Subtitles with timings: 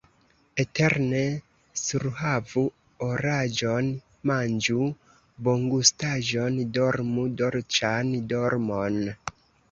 [0.61, 1.19] Eterne
[1.79, 2.63] surhavu
[3.07, 3.89] oraĵon,
[4.29, 4.77] manĝu
[5.49, 8.99] bongustaĵon, dormu dolĉan dormon!